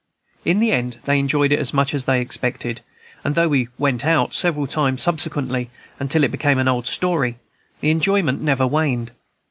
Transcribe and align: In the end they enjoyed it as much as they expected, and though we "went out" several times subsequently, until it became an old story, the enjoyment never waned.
In 0.43 0.57
the 0.57 0.71
end 0.71 0.97
they 1.05 1.19
enjoyed 1.19 1.51
it 1.51 1.59
as 1.59 1.75
much 1.75 1.93
as 1.93 2.05
they 2.05 2.21
expected, 2.21 2.81
and 3.23 3.35
though 3.35 3.47
we 3.49 3.67
"went 3.77 4.03
out" 4.03 4.33
several 4.33 4.65
times 4.65 5.03
subsequently, 5.03 5.69
until 5.99 6.23
it 6.23 6.31
became 6.31 6.57
an 6.57 6.67
old 6.67 6.87
story, 6.87 7.37
the 7.81 7.91
enjoyment 7.91 8.41
never 8.41 8.65
waned. 8.65 9.11